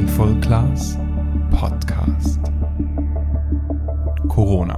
[0.00, 0.96] Mindful Class
[1.50, 2.40] Podcast.
[4.30, 4.76] Corona.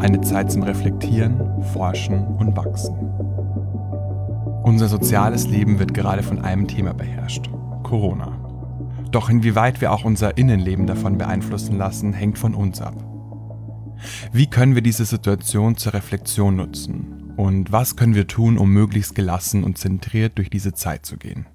[0.00, 2.94] Eine Zeit zum Reflektieren, Forschen und Wachsen.
[4.64, 7.48] Unser soziales Leben wird gerade von einem Thema beherrscht.
[7.84, 8.38] Corona.
[9.10, 13.02] Doch inwieweit wir auch unser Innenleben davon beeinflussen lassen, hängt von uns ab.
[14.30, 17.32] Wie können wir diese Situation zur Reflexion nutzen?
[17.38, 21.46] Und was können wir tun, um möglichst gelassen und zentriert durch diese Zeit zu gehen?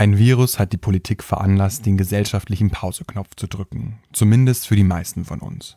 [0.00, 5.26] Ein Virus hat die Politik veranlasst, den gesellschaftlichen Pauseknopf zu drücken, zumindest für die meisten
[5.26, 5.76] von uns.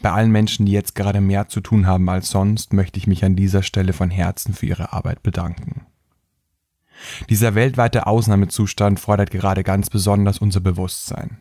[0.00, 3.24] Bei allen Menschen, die jetzt gerade mehr zu tun haben als sonst, möchte ich mich
[3.24, 5.86] an dieser Stelle von Herzen für ihre Arbeit bedanken.
[7.28, 11.38] Dieser weltweite Ausnahmezustand fordert gerade ganz besonders unser Bewusstsein.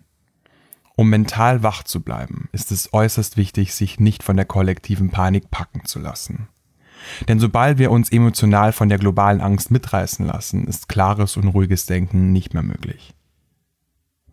[0.95, 5.51] Um mental wach zu bleiben, ist es äußerst wichtig, sich nicht von der kollektiven Panik
[5.51, 6.47] packen zu lassen.
[7.27, 11.85] Denn sobald wir uns emotional von der globalen Angst mitreißen lassen, ist klares und ruhiges
[11.85, 13.13] Denken nicht mehr möglich.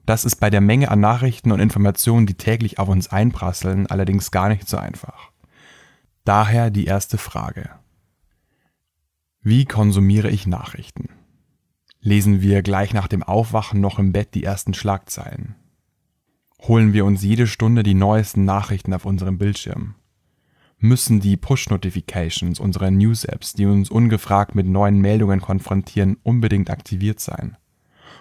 [0.07, 4.31] Das ist bei der Menge an Nachrichten und Informationen, die täglich auf uns einprasseln, allerdings
[4.31, 5.31] gar nicht so einfach.
[6.25, 7.71] Daher die erste Frage.
[9.43, 11.11] Wie konsumiere ich Nachrichten?
[12.01, 15.55] Lesen wir gleich nach dem Aufwachen noch im Bett die ersten Schlagzeilen?
[16.63, 19.95] Holen wir uns jede Stunde die neuesten Nachrichten auf unserem Bildschirm?
[20.81, 27.57] Müssen die Push-Notifications unserer News-Apps, die uns ungefragt mit neuen Meldungen konfrontieren, unbedingt aktiviert sein?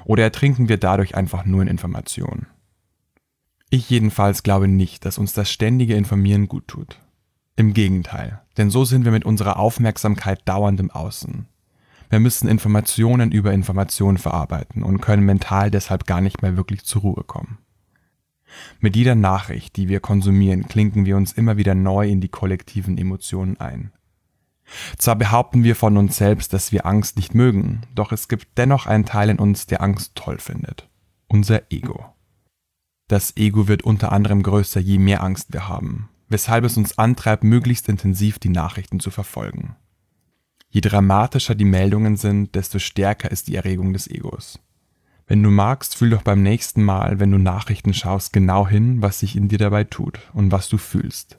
[0.06, 2.48] Oder ertrinken wir dadurch einfach nur in Informationen?
[3.70, 7.00] Ich jedenfalls glaube nicht, dass uns das ständige Informieren gut tut.
[7.56, 11.48] Im Gegenteil, denn so sind wir mit unserer Aufmerksamkeit dauernd im Außen.
[12.10, 17.02] Wir müssen Informationen über Informationen verarbeiten und können mental deshalb gar nicht mehr wirklich zur
[17.04, 17.60] Ruhe kommen.
[18.80, 22.98] Mit jeder Nachricht, die wir konsumieren, klinken wir uns immer wieder neu in die kollektiven
[22.98, 23.92] Emotionen ein.
[24.98, 28.86] Zwar behaupten wir von uns selbst, dass wir Angst nicht mögen, doch es gibt dennoch
[28.86, 30.88] einen Teil in uns, der Angst toll findet.
[31.28, 32.06] Unser Ego.
[33.08, 37.44] Das Ego wird unter anderem größer, je mehr Angst wir haben, weshalb es uns antreibt,
[37.44, 39.76] möglichst intensiv die Nachrichten zu verfolgen.
[40.70, 44.60] Je dramatischer die Meldungen sind, desto stärker ist die Erregung des Egos.
[45.30, 49.20] Wenn du magst, fühl doch beim nächsten Mal, wenn du Nachrichten schaust, genau hin, was
[49.20, 51.38] sich in dir dabei tut und was du fühlst.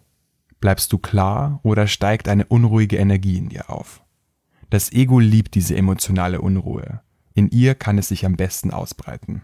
[0.61, 4.05] Bleibst du klar oder steigt eine unruhige Energie in dir auf?
[4.71, 7.00] Das Ego liebt diese emotionale Unruhe.
[7.34, 9.43] In ihr kann es sich am besten ausbreiten.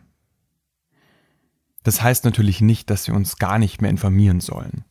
[1.82, 4.84] Das heißt natürlich nicht, dass wir uns gar nicht mehr informieren sollen.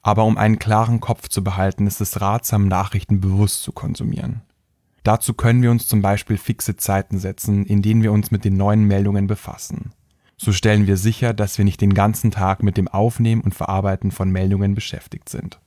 [0.00, 4.42] Aber um einen klaren Kopf zu behalten, ist es ratsam, Nachrichten bewusst zu konsumieren.
[5.02, 8.56] Dazu können wir uns zum Beispiel fixe Zeiten setzen, in denen wir uns mit den
[8.56, 9.92] neuen Meldungen befassen.
[10.36, 14.10] So stellen wir sicher, dass wir nicht den ganzen Tag mit dem Aufnehmen und Verarbeiten
[14.10, 15.60] von Meldungen beschäftigt sind.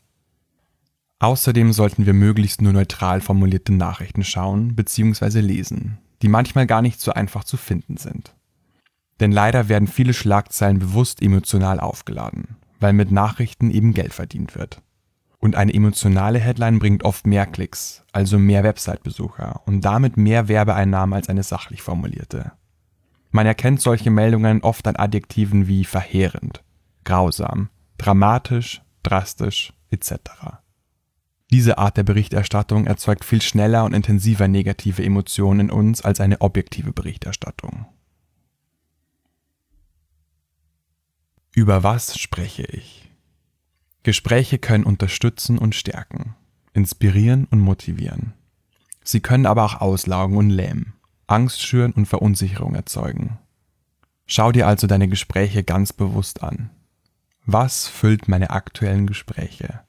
[1.20, 5.40] Außerdem sollten wir möglichst nur neutral formulierte Nachrichten schauen bzw.
[5.40, 8.36] lesen, die manchmal gar nicht so einfach zu finden sind.
[9.22, 14.82] Denn leider werden viele Schlagzeilen bewusst emotional aufgeladen, weil mit Nachrichten eben Geld verdient wird.
[15.40, 21.14] Und eine emotionale Headline bringt oft mehr Klicks, also mehr Website-Besucher und damit mehr Werbeeinnahmen
[21.14, 22.54] als eine sachlich formulierte.
[23.32, 26.64] Man erkennt solche Meldungen oft an Adjektiven wie verheerend,
[27.04, 30.14] grausam, dramatisch, drastisch etc.
[31.52, 36.42] Diese Art der Berichterstattung erzeugt viel schneller und intensiver negative Emotionen in uns als eine
[36.42, 37.86] objektive Berichterstattung.
[41.54, 43.05] Über was spreche ich?
[44.06, 46.36] Gespräche können unterstützen und stärken,
[46.74, 48.36] inspirieren und motivieren.
[49.04, 50.94] Sie können aber auch auslaugen und lähmen,
[51.26, 53.40] Angst schüren und Verunsicherung erzeugen.
[54.28, 56.70] Schau dir also deine Gespräche ganz bewusst an.
[57.48, 59.82] Was füllt meine aktuellen Gespräche?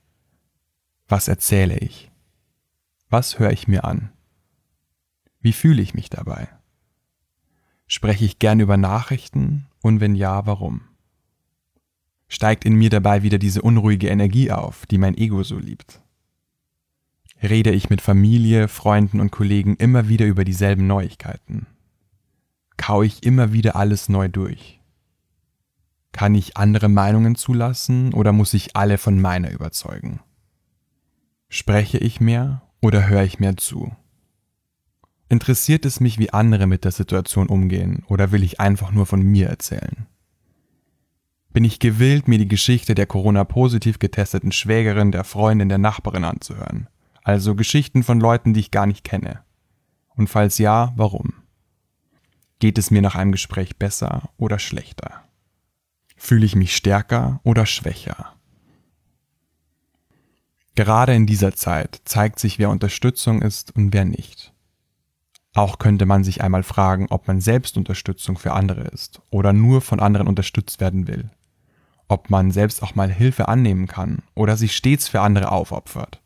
[1.08, 2.10] Was erzähle ich?
[3.10, 4.12] Was höre ich mir an?
[5.40, 6.48] Wie fühle ich mich dabei?
[7.86, 10.80] Spreche ich gern über Nachrichten und wenn ja, warum?
[12.28, 16.02] Steigt in mir dabei wieder diese unruhige Energie auf, die mein Ego so liebt.
[17.42, 21.66] Rede ich mit Familie, Freunden und Kollegen immer wieder über dieselben Neuigkeiten?
[22.76, 24.80] Kau ich immer wieder alles neu durch?
[26.12, 30.20] Kann ich andere Meinungen zulassen oder muss ich alle von meiner überzeugen?
[31.48, 33.94] Spreche ich mehr oder höre ich mehr zu?
[35.28, 39.22] Interessiert es mich, wie andere mit der Situation umgehen oder will ich einfach nur von
[39.22, 40.06] mir erzählen?
[41.56, 46.86] Bin ich gewillt, mir die Geschichte der Corona-positiv getesteten Schwägerin, der Freundin, der Nachbarin anzuhören.
[47.24, 49.40] Also Geschichten von Leuten, die ich gar nicht kenne.
[50.16, 51.32] Und falls ja, warum?
[52.58, 55.24] Geht es mir nach einem Gespräch besser oder schlechter?
[56.14, 58.34] Fühle ich mich stärker oder schwächer?
[60.74, 64.52] Gerade in dieser Zeit zeigt sich, wer Unterstützung ist und wer nicht.
[65.54, 69.80] Auch könnte man sich einmal fragen, ob man selbst Unterstützung für andere ist oder nur
[69.80, 71.30] von anderen unterstützt werden will.
[72.08, 76.20] Ob man selbst auch mal Hilfe annehmen kann oder sich stets für andere aufopfert.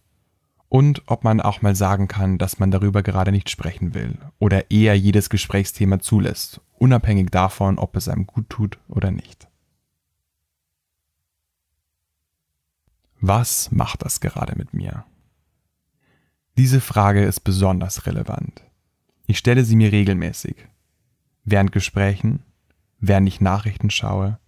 [0.69, 4.71] Und ob man auch mal sagen kann, dass man darüber gerade nicht sprechen will oder
[4.71, 9.49] eher jedes Gesprächsthema zulässt, unabhängig davon, ob es einem gut tut oder nicht.
[13.21, 15.05] Was macht das gerade mit mir?
[16.57, 18.63] Diese Frage ist besonders relevant.
[19.27, 20.57] Ich stelle sie mir regelmäßig.
[21.45, 22.43] Während Gesprächen,
[22.99, 24.39] während ich Nachrichten schaue,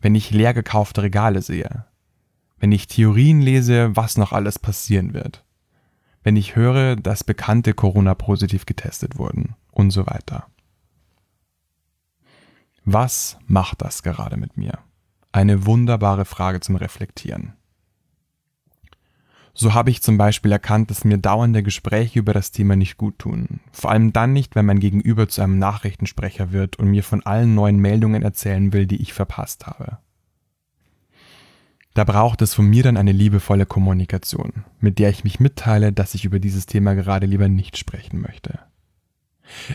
[0.00, 1.84] wenn ich leer gekaufte Regale sehe,
[2.58, 5.44] wenn ich Theorien lese, was noch alles passieren wird,
[6.22, 10.46] wenn ich höre, dass Bekannte Corona positiv getestet wurden und so weiter.
[12.84, 14.78] Was macht das gerade mit mir?
[15.30, 17.52] Eine wunderbare Frage zum Reflektieren.
[19.60, 23.18] So habe ich zum Beispiel erkannt, dass mir dauernde Gespräche über das Thema nicht gut
[23.18, 23.58] tun.
[23.72, 27.56] Vor allem dann nicht, wenn mein Gegenüber zu einem Nachrichtensprecher wird und mir von allen
[27.56, 29.98] neuen Meldungen erzählen will, die ich verpasst habe.
[31.92, 36.14] Da braucht es von mir dann eine liebevolle Kommunikation, mit der ich mich mitteile, dass
[36.14, 38.60] ich über dieses Thema gerade lieber nicht sprechen möchte.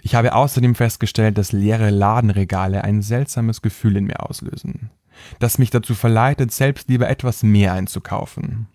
[0.01, 4.91] Ich habe außerdem festgestellt, dass leere Ladenregale ein seltsames Gefühl in mir auslösen,
[5.39, 8.67] das mich dazu verleitet, selbst lieber etwas mehr einzukaufen,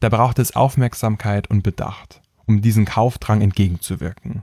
[0.00, 4.42] da braucht es Aufmerksamkeit und Bedacht, um diesen Kaufdrang entgegenzuwirken.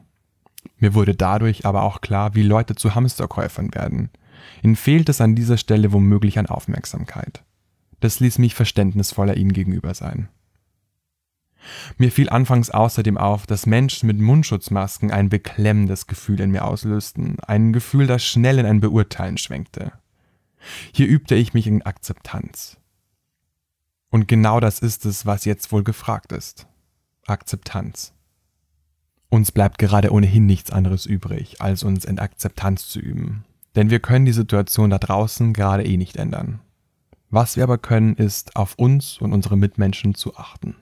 [0.78, 4.10] Mir wurde dadurch aber auch klar, wie Leute zu Hamsterkäufern werden.
[4.62, 7.44] Ihnen fehlt es an dieser Stelle womöglich an Aufmerksamkeit.
[8.00, 10.28] Das ließ mich verständnisvoller ihnen gegenüber sein.
[11.98, 17.38] Mir fiel anfangs außerdem auf, dass Menschen mit Mundschutzmasken ein beklemmendes Gefühl in mir auslösten,
[17.48, 19.94] ein Gefühl, das schnell in ein Beurteilen schwenkte.
[20.94, 22.78] Hier übte ich mich in Akzeptanz.
[24.14, 26.68] Und genau das ist es, was jetzt wohl gefragt ist.
[27.26, 28.14] Akzeptanz.
[29.30, 33.44] Uns bleibt gerade ohnehin nichts anderes übrig, als uns in Akzeptanz zu üben.
[33.76, 36.60] Denn wir können die Situation da draußen gerade eh nicht ändern.
[37.32, 40.76] Was wir aber können, ist, auf uns und unsere Mitmenschen zu achten.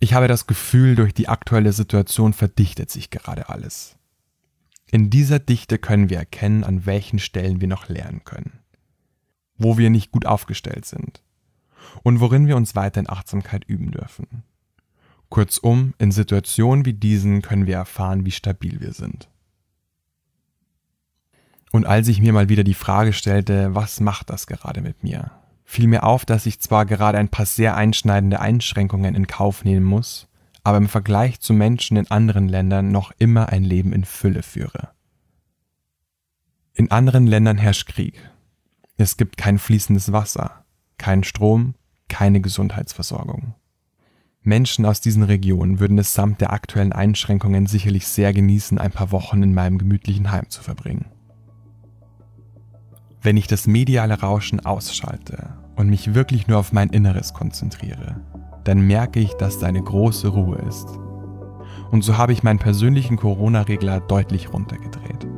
[0.00, 3.94] Ich habe das Gefühl, durch die aktuelle Situation verdichtet sich gerade alles.
[4.90, 8.58] In dieser Dichte können wir erkennen, an welchen Stellen wir noch lernen können.
[9.56, 11.22] Wo wir nicht gut aufgestellt sind
[12.02, 14.44] und worin wir uns weiter in Achtsamkeit üben dürfen.
[15.28, 19.28] Kurzum, in Situationen wie diesen können wir erfahren, wie stabil wir sind.
[21.72, 25.32] Und als ich mir mal wieder die Frage stellte, was macht das gerade mit mir,
[25.64, 29.84] fiel mir auf, dass ich zwar gerade ein paar sehr einschneidende Einschränkungen in Kauf nehmen
[29.84, 30.28] muss,
[30.62, 34.90] aber im Vergleich zu Menschen in anderen Ländern noch immer ein Leben in Fülle führe.
[36.74, 38.30] In anderen Ländern herrscht Krieg.
[38.96, 40.63] Es gibt kein fließendes Wasser,
[41.04, 41.74] kein Strom,
[42.08, 43.52] keine Gesundheitsversorgung.
[44.40, 49.12] Menschen aus diesen Regionen würden es samt der aktuellen Einschränkungen sicherlich sehr genießen, ein paar
[49.12, 51.04] Wochen in meinem gemütlichen Heim zu verbringen.
[53.20, 58.22] Wenn ich das mediale Rauschen ausschalte und mich wirklich nur auf mein Inneres konzentriere,
[58.64, 60.88] dann merke ich, dass da eine große Ruhe ist.
[61.90, 65.33] Und so habe ich meinen persönlichen Corona-Regler deutlich runtergedreht.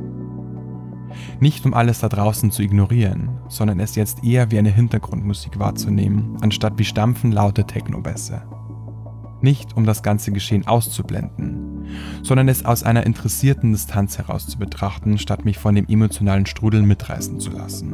[1.39, 6.37] Nicht um alles da draußen zu ignorieren, sondern es jetzt eher wie eine Hintergrundmusik wahrzunehmen,
[6.41, 8.41] anstatt wie stampfen laute Technobässe.
[9.41, 11.85] Nicht um das ganze Geschehen auszublenden,
[12.23, 16.81] sondern es aus einer interessierten Distanz heraus zu betrachten, statt mich von dem emotionalen Strudel
[16.81, 17.93] mitreißen zu lassen.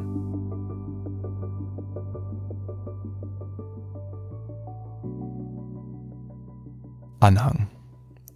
[7.19, 7.67] Anhang.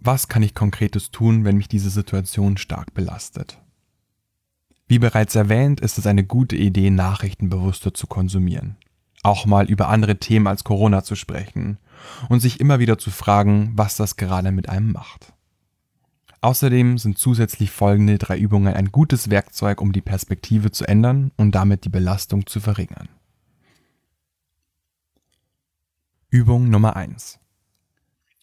[0.00, 3.60] Was kann ich konkretes tun, wenn mich diese Situation stark belastet?
[4.88, 8.76] Wie bereits erwähnt, ist es eine gute Idee, Nachrichten bewusster zu konsumieren.
[9.22, 11.76] Auch mal über andere Themen als Corona zu sprechen
[12.30, 15.34] und sich immer wieder zu fragen, was das gerade mit einem macht.
[16.40, 21.54] Außerdem sind zusätzlich folgende drei Übungen ein gutes Werkzeug, um die Perspektive zu ändern und
[21.54, 23.08] damit die Belastung zu verringern.
[26.30, 27.40] Übung Nummer 1.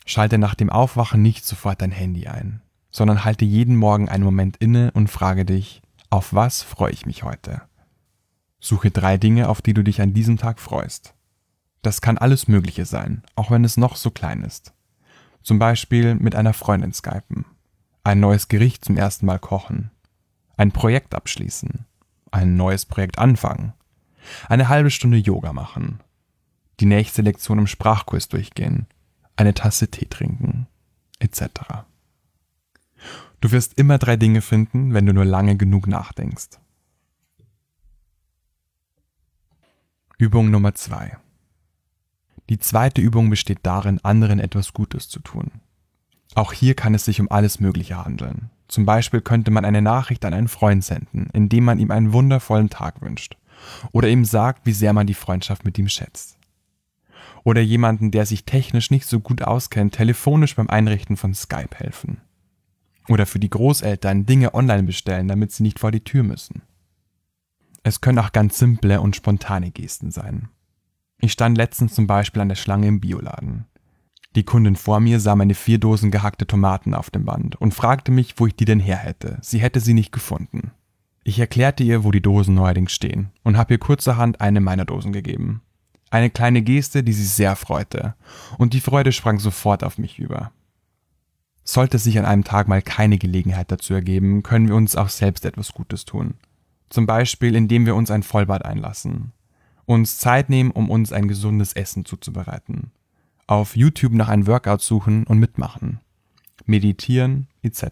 [0.06, 2.62] Schalte nach dem Aufwachen nicht sofort dein Handy ein,
[2.92, 7.24] sondern halte jeden Morgen einen Moment inne und frage dich, auf was freue ich mich
[7.24, 7.62] heute?
[8.60, 11.14] Suche drei Dinge, auf die du dich an diesem Tag freust.
[11.82, 14.74] Das kann alles Mögliche sein, auch wenn es noch so klein ist.
[15.44, 17.46] Zum Beispiel mit einer Freundin skypen,
[18.04, 19.92] ein neues Gericht zum ersten Mal kochen,
[20.58, 21.86] ein Projekt abschließen,
[22.32, 23.74] ein neues Projekt anfangen,
[24.50, 26.00] eine halbe Stunde Yoga machen,
[26.80, 28.88] die nächste Lektion im Sprachkurs durchgehen,
[29.36, 30.68] eine Tasse Tee trinken,
[31.20, 31.86] etc.
[33.46, 36.58] Du wirst immer drei Dinge finden, wenn du nur lange genug nachdenkst.
[40.18, 41.18] Übung Nummer zwei.
[42.50, 45.52] Die zweite Übung besteht darin, anderen etwas Gutes zu tun.
[46.34, 48.50] Auch hier kann es sich um alles Mögliche handeln.
[48.68, 52.72] Zum Beispiel könnte man eine Nachricht an einen Freund senden, indem man ihm einen wundervollen
[52.72, 53.38] Tag wünscht
[53.92, 56.40] oder ihm sagt, wie sehr man die Freundschaft mit ihm schätzt.
[57.44, 62.22] Oder jemanden, der sich technisch nicht so gut auskennt, telefonisch beim Einrichten von Skype helfen.
[63.08, 66.64] Oder für die Großeltern Dinge online bestellen, damit sie nicht vor die Tür müssen.
[67.84, 70.50] Es können auch ganz simple und spontane Gesten sein.
[71.20, 73.66] Ich stand letztens zum Beispiel an der Schlange im Bioladen.
[74.36, 78.12] Die Kundin vor mir sah meine vier Dosen gehackte Tomaten auf dem Band und fragte
[78.12, 79.38] mich, wo ich die denn her hätte.
[79.42, 80.72] Sie hätte sie nicht gefunden.
[81.24, 85.14] Ich erklärte ihr, wo die Dosen neuerdings stehen und habe ihr kurzerhand eine meiner Dosen
[85.14, 85.62] gegeben.
[86.12, 88.16] Eine kleine Geste, die sie sehr freute,
[88.58, 90.52] und die Freude sprang sofort auf mich über.
[91.66, 95.44] Sollte sich an einem Tag mal keine Gelegenheit dazu ergeben, können wir uns auch selbst
[95.44, 96.36] etwas Gutes tun.
[96.90, 99.34] Zum Beispiel, indem wir uns ein Vollbad einlassen,
[99.86, 102.92] uns Zeit nehmen, um uns ein gesundes Essen zuzubereiten
[103.48, 106.00] auf YouTube nach einem Workout suchen und mitmachen,
[106.66, 107.86] meditieren etc.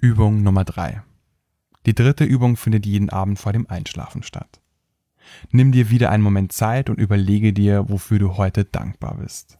[0.00, 1.02] Übung Nummer 3.
[1.86, 4.60] Die dritte Übung findet jeden Abend vor dem Einschlafen statt.
[5.52, 9.59] Nimm dir wieder einen Moment Zeit und überlege dir, wofür du heute dankbar bist.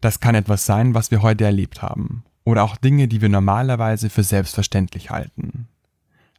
[0.00, 4.10] Das kann etwas sein, was wir heute erlebt haben, oder auch Dinge, die wir normalerweise
[4.10, 5.68] für selbstverständlich halten.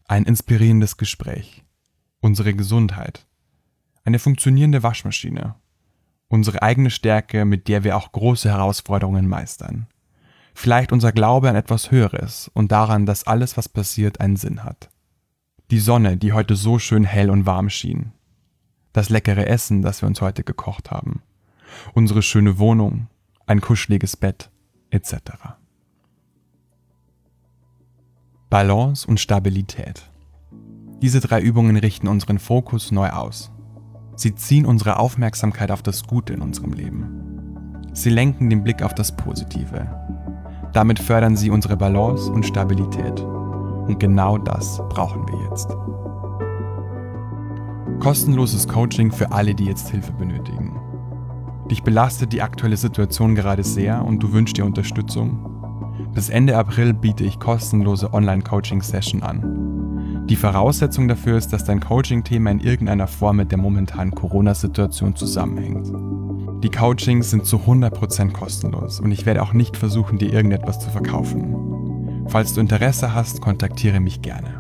[0.07, 1.63] Ein inspirierendes Gespräch,
[2.21, 3.25] unsere Gesundheit,
[4.03, 5.55] eine funktionierende Waschmaschine
[6.27, 9.87] unsere eigene Stärke, mit der wir auch große Herausforderungen meistern.
[10.53, 14.89] Vielleicht unser Glaube an etwas Höheres und daran, dass alles, was passiert, einen Sinn hat.
[15.69, 18.11] Die Sonne, die heute so schön hell und warm schien.
[18.93, 21.21] Das leckere Essen, das wir uns heute gekocht haben.
[21.93, 23.07] Unsere schöne Wohnung,
[23.47, 24.51] ein kuscheliges Bett,
[24.89, 25.15] etc.
[28.49, 30.11] Balance und Stabilität.
[31.01, 33.51] Diese drei Übungen richten unseren Fokus neu aus.
[34.15, 37.87] Sie ziehen unsere Aufmerksamkeit auf das Gute in unserem Leben.
[37.93, 39.87] Sie lenken den Blick auf das Positive.
[40.73, 43.19] Damit fördern sie unsere Balance und Stabilität.
[43.21, 45.69] Und genau das brauchen wir jetzt.
[47.99, 50.87] Kostenloses Coaching für alle, die jetzt Hilfe benötigen.
[51.69, 55.53] Dich belastet die aktuelle Situation gerade sehr und du wünschst dir Unterstützung?
[56.13, 60.25] Bis Ende April biete ich kostenlose Online-Coaching-Session an.
[60.29, 65.91] Die Voraussetzung dafür ist, dass dein Coaching-Thema in irgendeiner Form mit der momentanen Corona-Situation zusammenhängt.
[66.63, 70.89] Die Coachings sind zu 100% kostenlos und ich werde auch nicht versuchen, dir irgendetwas zu
[70.89, 72.25] verkaufen.
[72.27, 74.56] Falls du Interesse hast, kontaktiere mich gerne.